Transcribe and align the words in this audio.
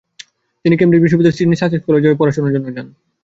তিনি 0.65 0.75
কেমব্রিজ 0.77 1.01
বিশ্ববিদ্যালয়ের 1.03 1.37
Sidney 1.37 1.57
Sussex 1.57 1.85
কলেজে 1.87 2.07
যান 2.07 2.17
পড়াশোনার 2.19 2.51
উদ্দেশ্যে। 2.51 2.83